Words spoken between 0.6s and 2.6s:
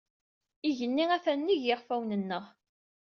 Igenni atan nnig yiɣfawen-nneɣ.